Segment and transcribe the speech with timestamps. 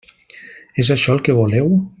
[0.85, 1.75] És això el que voleu?